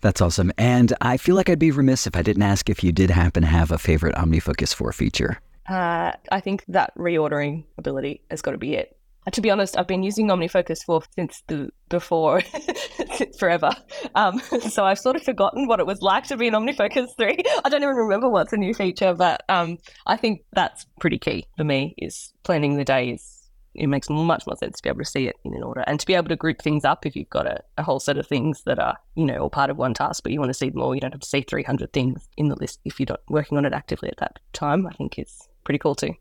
That's 0.00 0.20
awesome. 0.20 0.52
And 0.58 0.92
I 1.00 1.16
feel 1.16 1.36
like 1.36 1.48
I'd 1.48 1.58
be 1.58 1.70
remiss 1.70 2.06
if 2.06 2.16
I 2.16 2.22
didn't 2.22 2.42
ask 2.42 2.68
if 2.68 2.82
you 2.82 2.92
did 2.92 3.10
happen 3.10 3.42
to 3.42 3.48
have 3.48 3.70
a 3.70 3.78
favorite 3.78 4.14
OmniFocus 4.16 4.74
4 4.74 4.92
feature. 4.92 5.40
Uh, 5.68 6.12
I 6.30 6.40
think 6.40 6.64
that 6.68 6.96
reordering 6.96 7.64
ability 7.78 8.22
has 8.30 8.42
got 8.42 8.52
to 8.52 8.58
be 8.58 8.74
it. 8.74 8.96
To 9.30 9.40
be 9.40 9.50
honest, 9.50 9.78
I've 9.78 9.86
been 9.86 10.02
using 10.02 10.28
OmniFocus 10.28 10.84
4 10.84 11.02
since 11.14 11.42
the 11.46 11.70
before, 11.88 12.42
forever. 13.38 13.70
Um, 14.16 14.40
so 14.68 14.84
I've 14.84 14.98
sort 14.98 15.14
of 15.14 15.22
forgotten 15.22 15.68
what 15.68 15.78
it 15.78 15.86
was 15.86 16.02
like 16.02 16.24
to 16.24 16.36
be 16.36 16.48
in 16.48 16.54
OmniFocus 16.54 17.16
3. 17.16 17.38
I 17.64 17.68
don't 17.68 17.82
even 17.82 17.94
remember 17.94 18.28
what's 18.28 18.52
a 18.52 18.56
new 18.56 18.74
feature, 18.74 19.14
but 19.14 19.44
um, 19.48 19.78
I 20.06 20.16
think 20.16 20.42
that's 20.52 20.86
pretty 20.98 21.18
key 21.18 21.46
for 21.56 21.64
me 21.64 21.94
is 21.98 22.32
planning 22.42 22.76
the 22.76 22.84
day 22.84 23.10
is 23.10 23.48
It 23.74 23.86
makes 23.86 24.10
much 24.10 24.44
more 24.46 24.56
sense 24.56 24.78
to 24.78 24.82
be 24.82 24.88
able 24.88 24.98
to 25.00 25.04
see 25.04 25.28
it 25.28 25.36
in 25.44 25.54
an 25.54 25.62
order 25.62 25.84
and 25.86 26.00
to 26.00 26.06
be 26.06 26.14
able 26.14 26.28
to 26.28 26.36
group 26.36 26.60
things 26.60 26.84
up 26.84 27.06
if 27.06 27.14
you've 27.14 27.30
got 27.30 27.46
a, 27.46 27.62
a 27.78 27.84
whole 27.84 28.00
set 28.00 28.18
of 28.18 28.26
things 28.26 28.62
that 28.64 28.80
are, 28.80 28.96
you 29.14 29.24
know, 29.24 29.38
all 29.38 29.50
part 29.50 29.70
of 29.70 29.76
one 29.76 29.94
task, 29.94 30.24
but 30.24 30.32
you 30.32 30.40
want 30.40 30.50
to 30.50 30.54
see 30.54 30.70
them 30.70 30.82
all. 30.82 30.94
You 30.96 31.00
don't 31.00 31.12
have 31.12 31.20
to 31.20 31.28
see 31.28 31.42
300 31.42 31.92
things 31.92 32.28
in 32.36 32.48
the 32.48 32.56
list 32.56 32.80
if 32.84 32.98
you're 32.98 33.06
not 33.08 33.20
working 33.28 33.56
on 33.56 33.64
it 33.64 33.72
actively 33.72 34.08
at 34.08 34.18
that 34.18 34.40
time. 34.52 34.84
I 34.86 34.92
think 34.92 35.16
is 35.18 35.48
pretty 35.64 35.78
cool 35.78 35.94
too. 35.94 36.14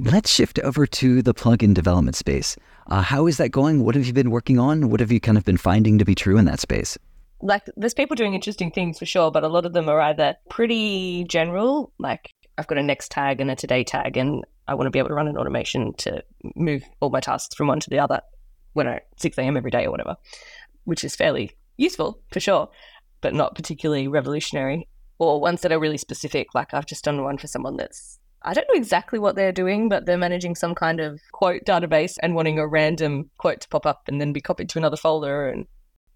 Let's 0.00 0.30
shift 0.30 0.60
over 0.60 0.86
to 0.86 1.22
the 1.22 1.34
plugin 1.34 1.74
development 1.74 2.14
space. 2.14 2.56
Uh, 2.86 3.02
how 3.02 3.26
is 3.26 3.36
that 3.38 3.48
going? 3.48 3.82
What 3.82 3.96
have 3.96 4.06
you 4.06 4.12
been 4.12 4.30
working 4.30 4.56
on? 4.56 4.90
What 4.90 5.00
have 5.00 5.10
you 5.10 5.18
kind 5.18 5.36
of 5.36 5.44
been 5.44 5.56
finding 5.56 5.98
to 5.98 6.04
be 6.04 6.14
true 6.14 6.38
in 6.38 6.44
that 6.44 6.60
space? 6.60 6.96
Like, 7.42 7.64
there's 7.76 7.94
people 7.94 8.14
doing 8.14 8.34
interesting 8.34 8.70
things 8.70 9.00
for 9.00 9.06
sure, 9.06 9.32
but 9.32 9.42
a 9.42 9.48
lot 9.48 9.66
of 9.66 9.72
them 9.72 9.88
are 9.88 10.00
either 10.00 10.36
pretty 10.50 11.24
general, 11.24 11.92
like 11.98 12.32
I've 12.56 12.68
got 12.68 12.78
a 12.78 12.82
next 12.82 13.10
tag 13.10 13.40
and 13.40 13.50
a 13.50 13.56
today 13.56 13.82
tag, 13.82 14.16
and 14.16 14.44
I 14.68 14.74
want 14.74 14.86
to 14.86 14.90
be 14.92 15.00
able 15.00 15.08
to 15.08 15.14
run 15.14 15.26
an 15.26 15.36
automation 15.36 15.92
to 15.94 16.22
move 16.54 16.84
all 17.00 17.10
my 17.10 17.20
tasks 17.20 17.56
from 17.56 17.66
one 17.66 17.80
to 17.80 17.90
the 17.90 17.98
other 17.98 18.20
when 18.74 18.86
I 18.86 19.00
6 19.16 19.36
a.m. 19.36 19.56
every 19.56 19.72
day 19.72 19.84
or 19.84 19.90
whatever, 19.90 20.14
which 20.84 21.02
is 21.02 21.16
fairly 21.16 21.56
useful 21.76 22.20
for 22.32 22.38
sure, 22.38 22.68
but 23.20 23.34
not 23.34 23.56
particularly 23.56 24.06
revolutionary. 24.06 24.86
Or 25.18 25.40
ones 25.40 25.62
that 25.62 25.72
are 25.72 25.80
really 25.80 25.98
specific, 25.98 26.54
like 26.54 26.72
I've 26.72 26.86
just 26.86 27.02
done 27.02 27.24
one 27.24 27.38
for 27.38 27.48
someone 27.48 27.76
that's 27.76 28.20
I 28.42 28.54
don't 28.54 28.66
know 28.72 28.78
exactly 28.78 29.18
what 29.18 29.34
they're 29.34 29.52
doing, 29.52 29.88
but 29.88 30.06
they're 30.06 30.16
managing 30.16 30.54
some 30.54 30.74
kind 30.74 31.00
of 31.00 31.20
quote 31.32 31.64
database 31.64 32.16
and 32.22 32.34
wanting 32.34 32.58
a 32.58 32.68
random 32.68 33.30
quote 33.38 33.60
to 33.62 33.68
pop 33.68 33.84
up 33.84 34.02
and 34.06 34.20
then 34.20 34.32
be 34.32 34.40
copied 34.40 34.68
to 34.70 34.78
another 34.78 34.96
folder. 34.96 35.48
And 35.48 35.66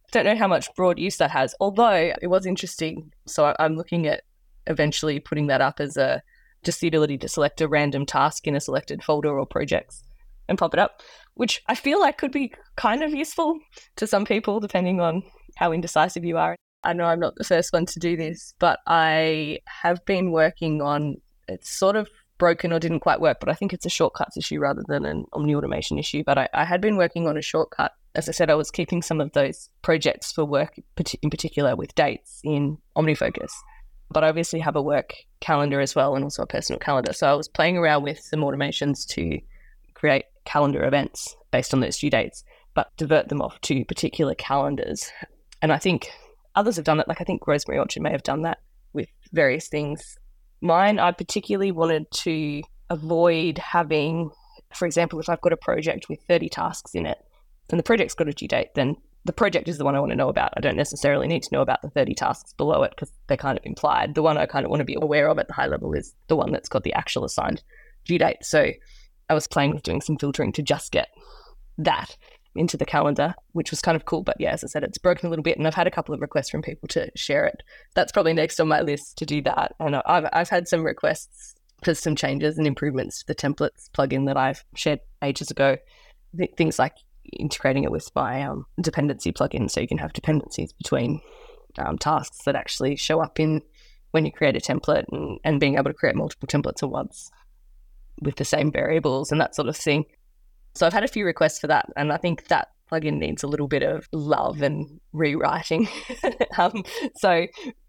I 0.09 0.11
don't 0.13 0.27
know 0.27 0.37
how 0.37 0.49
much 0.49 0.73
broad 0.77 0.99
use 0.99 1.17
that 1.17 1.31
has, 1.33 1.55
although 1.59 2.13
it 2.21 2.29
was 2.29 2.47
interesting. 2.47 3.13
So 3.27 3.55
I'm 3.59 3.77
looking 3.77 4.07
at 4.07 4.23
eventually 4.67 5.19
putting 5.19 5.49
that 5.49 5.61
up 5.61 5.81
as 5.81 5.97
a 5.97 6.23
just 6.63 6.81
the 6.81 6.89
ability 6.89 7.19
to 7.19 7.29
select 7.29 7.61
a 7.61 7.67
random 7.69 8.07
task 8.07 8.47
in 8.47 8.55
a 8.55 8.61
selected 8.61 9.03
folder 9.03 9.37
or 9.37 9.47
projects 9.47 10.05
and 10.49 10.59
pop 10.59 10.75
it 10.75 10.81
up, 10.81 11.03
which 11.35 11.63
I 11.67 11.75
feel 11.75 12.01
like 12.01 12.19
could 12.19 12.31
be 12.31 12.53
kind 12.77 13.03
of 13.03 13.13
useful 13.13 13.59
to 13.97 14.07
some 14.07 14.25
people, 14.25 14.61
depending 14.61 15.01
on 15.01 15.23
how 15.57 15.73
indecisive 15.73 16.25
you 16.25 16.39
are. 16.39 16.57
I 16.85 16.93
know 16.93 17.05
I'm 17.05 17.21
not 17.21 17.35
the 17.37 17.45
first 17.45 17.73
one 17.73 17.87
to 17.87 17.99
do 17.99 18.17
this, 18.17 18.55
but 18.59 18.81
I 18.87 19.59
have 19.67 20.05
been 20.05 20.31
working 20.31 20.83
on 20.83 21.17
it's 21.49 21.71
sort 21.71 21.97
of 21.97 22.09
broken 22.43 22.73
or 22.73 22.81
didn't 22.81 23.01
quite 23.01 23.21
work, 23.21 23.39
but 23.39 23.49
I 23.49 23.55
think 23.55 23.73
it's 23.73 23.87
a 23.87 23.89
shortcuts 23.89 24.37
issue 24.37 24.59
rather 24.59 24.83
than 24.89 25.05
an 25.05 25.27
Omni 25.33 25.55
automation 25.55 25.97
issue. 25.97 26.25
But 26.25 26.39
I, 26.39 26.49
I, 26.53 26.65
had 26.65 26.81
been 26.81 26.97
working 26.97 27.29
on 27.29 27.37
a 27.37 27.41
shortcut. 27.43 27.93
As 28.17 28.29
I 28.29 28.33
said, 28.33 28.51
I 28.51 28.57
was 28.57 28.71
keeping 28.71 29.01
some 29.01 29.21
of 29.21 29.31
those 29.31 29.69
projects 29.83 30.33
for 30.33 30.45
work 30.45 30.77
in 31.23 31.31
particular 31.31 31.77
with 31.77 31.95
dates 31.95 32.41
in 32.43 32.79
OmniFocus. 32.97 33.53
But 34.11 34.25
I 34.25 34.29
obviously 34.29 34.59
have 34.59 34.75
a 34.75 34.83
work 34.83 35.15
calendar 35.41 35.81
as 35.81 35.95
well 35.95 36.17
and 36.17 36.25
also 36.25 36.43
a 36.43 36.47
personal 36.47 36.81
calendar. 36.81 37.13
So 37.13 37.31
I 37.31 37.35
was 37.35 37.47
playing 37.47 37.79
around 37.79 38.03
with 38.03 38.19
some 38.19 38.41
automations 38.41 39.07
to 39.11 39.39
create 39.95 40.25
calendar 40.45 40.85
events 40.85 41.37
based 41.53 41.73
on 41.73 41.79
those 41.79 41.99
due 41.99 42.11
dates, 42.11 42.43
but 42.75 42.91
divert 42.97 43.29
them 43.29 43.41
off 43.41 43.61
to 43.61 43.85
particular 43.85 44.35
calendars. 44.35 45.13
And 45.63 45.73
I 45.73 45.79
think 45.79 46.11
others 46.57 46.75
have 46.75 46.85
done 46.85 46.99
it. 46.99 47.07
Like 47.07 47.21
I 47.21 47.25
think 47.25 47.47
Rosemary 47.47 47.79
Orchard 47.79 48.03
may 48.03 48.11
have 48.11 48.25
done 48.25 48.43
that 48.43 48.59
with 48.93 49.09
various 49.33 49.69
things 49.69 50.19
Mine, 50.63 51.01
I 51.01 51.11
particularly 51.11 51.73
wanted 51.73 52.11
to 52.23 52.63
avoid 52.89 53.59
having, 53.59 54.31
for 54.73 54.87
example, 54.87 55.19
if 55.19 55.29
I've 55.29 55.41
got 55.41 55.53
a 55.53 55.57
project 55.57 56.09
with 56.09 56.21
30 56.29 56.49
tasks 56.49 56.95
in 56.95 57.05
it 57.05 57.19
and 57.71 57.79
the 57.79 57.85
project's 57.85 58.15
got 58.15 58.29
a 58.29 58.33
due 58.33 58.47
date, 58.47 58.75
then 58.75 58.97
the 59.25 59.33
project 59.33 59.69
is 59.69 59.79
the 59.79 59.85
one 59.85 59.97
I 59.97 60.01
want 60.01 60.11
to 60.11 60.17
know 60.17 60.29
about. 60.29 60.53
I 60.57 60.61
don't 60.61 60.77
necessarily 60.77 61.27
need 61.27 61.43
to 61.43 61.53
know 61.53 61.63
about 61.63 61.83
the 61.83 61.91
30 61.91 62.15
tasks 62.15 62.53
below 62.53 62.85
it 62.85 62.91
because 62.91 63.13
they're 63.27 63.37
kind 63.37 63.59
of 63.59 63.67
implied. 63.67 64.15
The 64.15 64.23
one 64.23 64.39
I 64.39 64.47
kind 64.47 64.65
of 64.65 64.71
want 64.71 64.81
to 64.81 64.85
be 64.85 64.97
aware 65.01 65.29
of 65.29 65.39
at 65.39 65.49
the 65.49 65.55
high 65.55 65.67
level 65.67 65.93
is 65.95 66.15
the 66.29 66.37
one 66.37 66.53
that's 66.53 66.69
got 66.69 66.85
the 66.85 66.95
actual 66.95 67.25
assigned 67.25 67.63
due 68.05 68.19
date. 68.19 68.39
So 68.45 68.71
I 69.29 69.35
was 69.35 69.49
playing 69.49 69.73
with 69.73 69.83
doing 69.83 70.01
some 70.01 70.17
filtering 70.17 70.53
to 70.53 70.63
just 70.63 70.93
get 70.93 71.09
that 71.79 72.17
into 72.55 72.77
the 72.77 72.85
calendar, 72.85 73.35
which 73.53 73.71
was 73.71 73.81
kind 73.81 73.97
of 73.97 74.05
cool. 74.05 74.23
But 74.23 74.37
yeah, 74.39 74.53
as 74.53 74.65
I 74.65 74.67
said, 74.67 74.85
it's 74.85 74.99
broken 74.99 75.27
a 75.27 75.31
little 75.31 75.43
bit, 75.43 75.59
and 75.59 75.67
I've 75.67 75.75
had 75.75 75.87
a 75.87 75.91
couple 75.91 76.15
of 76.15 76.21
requests 76.21 76.51
from 76.51 76.63
people 76.63 76.89
to 76.89 77.11
share 77.17 77.45
it. 77.47 77.63
That's 77.95 78.13
probably 78.13 78.33
next 78.33 78.61
on 78.61 78.69
my 78.69 78.81
list 78.81 79.17
to 79.19 79.27
do 79.27 79.43
that. 79.43 79.75
And 79.81 79.97
I've 79.97 80.29
I've 80.33 80.49
had 80.49 80.69
some 80.69 80.85
requests 80.85 81.55
for 81.83 81.95
some 81.95 82.15
changes 82.15 82.59
and 82.59 82.67
improvements 82.67 83.21
to 83.21 83.27
the 83.27 83.35
templates 83.35 83.91
plugin 83.93 84.27
that 84.27 84.37
I've 84.37 84.65
shared 84.75 85.01
ages 85.23 85.51
ago. 85.51 85.77
Th- 86.37 86.53
things 86.57 86.79
like 86.79 86.95
integrating 87.33 87.85
it 87.85 87.91
with 87.91 88.11
my 88.15 88.43
um, 88.43 88.67
dependency 88.81 89.33
plugin, 89.33 89.71
so 89.71 89.81
you 89.81 89.89
can 89.89 89.99
have 89.99 90.13
dependencies 90.13 90.73
between 90.73 91.21
um, 91.79 91.99
tasks 91.99 92.45
that 92.45 92.57
actually 92.57 92.97
show 92.97 93.21
up 93.21 93.41
in 93.41 93.63
when 94.11 94.27
you 94.27 94.33
create 94.33 94.57
a 94.57 94.61
template, 94.61 95.05
and, 95.11 95.39
and 95.43 95.59
being 95.59 95.77
able 95.77 95.91
to 95.91 95.95
create 95.95 96.15
multiple 96.15 96.47
templates 96.47 96.83
at 96.83 96.91
once 96.91 97.31
with 98.21 98.37
the 98.37 98.45
same 98.45 98.71
variables 98.71 99.33
and 99.33 99.41
that 99.41 99.55
sort 99.55 99.69
of 99.69 99.77
thing. 99.77 100.05
So 100.75 100.87
I've 100.87 100.93
had 100.93 101.05
a 101.05 101.09
few 101.09 101.25
requests 101.25 101.59
for 101.59 101.67
that, 101.67 101.87
and 101.97 102.13
I 102.13 102.17
think 102.17 102.49
that 102.49 102.69
plugin 102.91 103.19
needs 103.19 103.43
a 103.43 103.47
little 103.47 103.69
bit 103.69 103.83
of 103.83 104.09
love 104.13 104.63
and 104.63 105.01
rewriting. 105.13 105.89
um, 106.59 106.85
so 107.17 107.31
uh, 107.31 107.47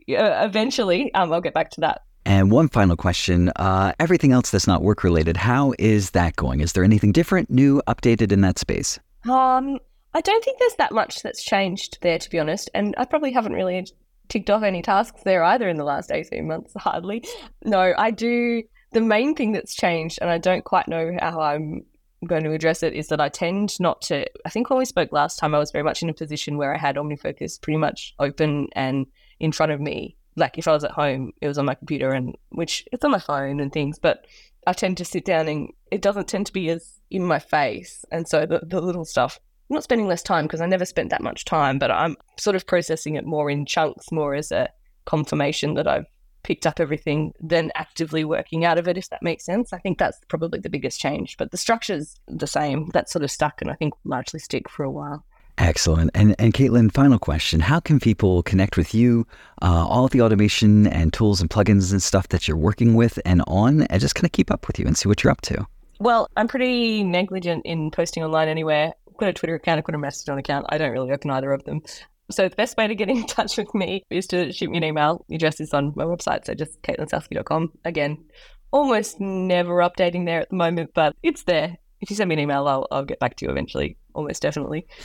eventually, 0.08 1.14
um, 1.14 1.32
I'll 1.32 1.42
get 1.42 1.54
back 1.54 1.70
to 1.72 1.82
that. 1.82 2.02
And 2.26 2.52
one 2.52 2.70
final 2.70 2.96
question 2.96 3.50
uh, 3.58 3.94
everything 4.00 4.32
else 4.32 4.50
that's 4.50 4.68
not 4.68 4.82
work 4.82 5.04
related, 5.04 5.36
how 5.36 5.74
is 5.78 6.12
that 6.12 6.36
going? 6.38 6.62
Is 6.62 6.72
there 6.72 6.84
anything 6.84 7.12
different, 7.12 7.50
new, 7.50 7.82
updated 7.88 8.32
in 8.32 8.42
that 8.42 8.58
space? 8.60 8.98
Um, 9.30 9.80
I 10.14 10.22
don't 10.22 10.44
think 10.44 10.60
there's 10.60 10.76
that 10.76 10.94
much 10.94 11.22
that's 11.22 11.44
changed 11.44 11.98
there, 12.02 12.18
to 12.18 12.30
be 12.30 12.40
honest. 12.40 12.70
And 12.74 12.96
I 12.98 13.06
probably 13.06 13.32
haven't 13.32 13.54
really 13.54 13.86
ticked 14.30 14.50
off 14.50 14.64
any 14.64 14.82
tasks 14.82 15.22
there 15.24 15.44
either 15.44 15.68
in 15.68 15.78
the 15.78 15.84
last 15.84 16.12
18 16.12 16.48
months, 16.48 16.74
hardly. 16.78 17.26
No, 17.66 17.94
I 17.98 18.12
do. 18.12 18.64
The 18.94 19.02
main 19.02 19.36
thing 19.36 19.52
that's 19.54 19.76
changed, 19.76 20.20
and 20.22 20.30
I 20.30 20.38
don't 20.38 20.64
quite 20.64 20.88
know 20.88 21.18
how 21.20 21.42
I'm 21.42 21.84
going 22.26 22.44
to 22.44 22.52
address 22.52 22.84
it 22.84 22.94
is 22.94 23.08
that 23.08 23.22
I 23.22 23.30
tend 23.30 23.80
not 23.80 24.02
to. 24.04 24.26
I 24.46 24.50
think 24.50 24.70
when 24.70 24.80
we 24.80 24.86
spoke 24.86 25.12
last 25.12 25.38
time, 25.38 25.54
I 25.56 25.60
was 25.60 25.72
very 25.72 25.84
much 25.84 26.02
in 26.02 26.10
a 26.10 26.14
position 26.14 26.58
where 26.58 26.74
I 26.74 26.78
had 26.78 26.96
OmniFocus 26.96 27.62
pretty 27.62 27.78
much 27.78 28.14
open 28.20 28.68
and 28.74 29.06
in 29.40 29.52
front 29.52 29.72
of 29.72 29.82
me. 29.82 30.18
Like 30.36 30.58
if 30.58 30.68
I 30.68 30.72
was 30.72 30.84
at 30.84 30.92
home, 30.92 31.32
it 31.42 31.48
was 31.48 31.58
on 31.58 31.66
my 31.66 31.76
computer, 31.76 32.12
and 32.12 32.36
which 32.50 32.86
it's 32.92 33.06
on 33.06 33.12
my 33.12 33.20
phone 33.20 33.60
and 33.60 33.72
things. 33.72 34.00
But 34.00 34.26
I 34.66 34.74
tend 34.74 34.98
to 34.98 35.06
sit 35.06 35.26
down, 35.26 35.48
and 35.48 35.70
it 35.92 36.02
doesn't 36.02 36.28
tend 36.28 36.48
to 36.48 36.54
be 36.54 36.70
as 36.70 37.00
in 37.12 37.24
my 37.24 37.40
face. 37.40 38.04
And 38.12 38.28
so 38.28 38.46
the 38.46 38.62
the 38.64 38.82
little 38.82 39.06
stuff, 39.06 39.40
I'm 39.70 39.76
not 39.76 39.84
spending 39.84 40.08
less 40.08 40.24
time 40.24 40.46
because 40.46 40.62
I 40.62 40.66
never 40.66 40.86
spent 40.86 41.12
that 41.12 41.22
much 41.22 41.46
time, 41.46 41.78
but 41.78 41.92
I'm 41.92 42.16
sort 42.40 42.56
of 42.56 42.66
processing 42.66 43.16
it 43.16 43.26
more 43.26 43.50
in 43.50 43.66
chunks, 43.66 44.12
more 44.12 44.34
as 44.34 44.52
a 44.52 44.70
confirmation 45.06 45.76
that 45.76 45.88
I've 45.88 46.08
picked 46.44 46.68
up 46.68 46.80
everything 46.80 47.34
than 47.40 47.72
actively 47.76 48.24
working 48.24 48.66
out 48.66 48.78
of 48.78 48.88
it, 48.88 48.98
if 48.98 49.10
that 49.10 49.24
makes 49.24 49.46
sense. 49.46 49.74
I 49.74 49.80
think 49.80 49.98
that's 49.98 50.20
probably 50.28 50.60
the 50.60 50.70
biggest 50.70 51.00
change. 51.00 51.38
But 51.38 51.52
the 51.52 51.58
structure's 51.58 52.20
the 52.28 52.48
same. 52.48 52.90
That's 52.94 53.12
sort 53.12 53.24
of 53.24 53.32
stuck 53.32 53.62
and 53.62 53.72
I 53.72 53.76
think 53.76 53.94
largely 54.04 54.40
stick 54.40 54.70
for 54.70 54.84
a 54.84 54.92
while. 54.92 55.24
Excellent. 55.58 56.10
And, 56.16 56.36
and 56.40 56.54
Kaitlin, 56.54 56.92
final 56.92 57.20
question. 57.20 57.60
How 57.60 57.80
can 57.80 58.00
people 58.00 58.42
connect 58.44 58.76
with 58.76 58.96
you, 58.96 59.28
uh, 59.62 59.86
all 59.88 60.06
of 60.06 60.12
the 60.12 60.22
automation 60.22 60.88
and 60.88 61.14
tools 61.14 61.42
and 61.42 61.50
plugins 61.50 61.92
and 61.92 62.02
stuff 62.02 62.30
that 62.30 62.48
you're 62.48 62.58
working 62.58 62.96
with 62.96 63.20
and 63.24 63.44
on, 63.48 63.84
and 63.84 64.02
just 64.02 64.16
kind 64.16 64.26
of 64.26 64.32
keep 64.32 64.50
up 64.50 64.68
with 64.68 64.80
you 64.80 64.88
and 64.88 64.98
see 64.98 65.08
what 65.08 65.24
you're 65.24 65.32
up 65.32 65.42
to? 65.42 65.68
Well, 66.00 66.28
I'm 66.36 66.48
pretty 66.48 67.04
negligent 67.04 67.66
in 67.66 67.92
posting 67.92 68.24
online 68.24 68.48
anywhere. 68.48 68.94
I've 69.08 69.18
got 69.18 69.30
a 69.30 69.34
Twitter 69.34 69.56
account, 69.56 69.78
I've 69.78 69.84
got 69.84 69.96
a 69.96 70.00
Mastodon 70.00 70.40
account. 70.40 70.66
I 70.70 70.80
don't 70.80 70.92
really 70.92 71.12
open 71.12 71.30
either 71.30 71.52
of 71.52 71.64
them. 71.66 71.84
So 72.32 72.48
the 72.48 72.56
best 72.56 72.78
way 72.78 72.88
to 72.88 72.96
get 72.96 73.10
in 73.10 73.26
touch 73.28 73.58
with 73.58 73.74
me 73.74 74.04
is 74.10 74.28
to 74.28 74.52
shoot 74.52 74.70
me 74.70 74.78
an 74.78 74.84
email. 74.84 75.26
The 75.30 75.36
address 75.36 75.60
is 75.60 75.74
on 75.74 75.94
my 75.96 76.06
website, 76.06 76.46
so 76.46 76.54
just 76.54 76.82
kaitlinsalzke.com. 76.82 77.72
Again, 77.86 78.24
almost 78.72 79.20
never 79.20 79.78
updating 79.78 80.26
there 80.26 80.42
at 80.42 80.50
the 80.50 80.56
moment, 80.56 80.92
but 80.94 81.16
it's 81.24 81.44
there. 81.44 81.78
If 82.02 82.10
you 82.10 82.16
send 82.16 82.30
me 82.30 82.36
an 82.36 82.40
email, 82.40 82.68
I'll, 82.68 82.88
I'll 82.92 83.06
get 83.06 83.20
back 83.20 83.38
to 83.38 83.46
you 83.46 83.52
eventually, 83.52 83.98
almost 84.14 84.42
definitely. 84.42 84.86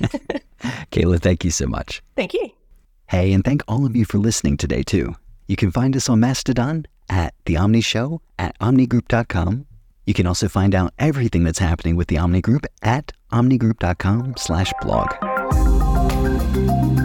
Kayla, 0.90 1.20
thank 1.20 1.44
you 1.44 1.50
so 1.50 1.66
much. 1.66 2.02
Thank 2.16 2.34
you. 2.34 2.50
Hey, 3.06 3.32
and 3.32 3.44
thank 3.44 3.62
all 3.68 3.86
of 3.86 3.94
you 3.94 4.04
for 4.04 4.18
listening 4.18 4.56
today, 4.56 4.82
too. 4.82 5.14
You 5.46 5.56
can 5.56 5.70
find 5.70 5.96
us 5.96 6.08
on 6.08 6.20
Mastodon 6.20 6.86
at 7.08 7.32
The 7.46 7.56
Omni 7.56 7.80
Show 7.80 8.20
at 8.38 8.58
omnigroup.com. 8.58 9.66
You 10.06 10.14
can 10.14 10.26
also 10.26 10.48
find 10.48 10.74
out 10.74 10.92
everything 10.98 11.44
that's 11.44 11.58
happening 11.58 11.96
with 11.96 12.08
the 12.08 12.18
Omni 12.18 12.40
Group 12.40 12.66
at 12.82 13.12
omnigroup.com 13.32 14.34
slash 14.36 14.72
blog. 14.80 15.27
You. 16.58 16.97